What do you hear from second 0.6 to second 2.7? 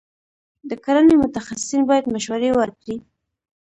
د کرنې متخصصین باید مشورې